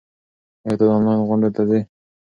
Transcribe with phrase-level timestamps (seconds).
[0.65, 1.79] ایا ته آنلاین غونډو ته ځې؟